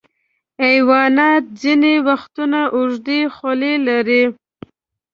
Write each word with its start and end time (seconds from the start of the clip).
حیوانات 0.63 1.43
ځینې 1.61 1.93
وختونه 2.07 2.59
اوږدې 2.75 3.19
خولۍ 3.35 3.75
لري. 3.87 4.23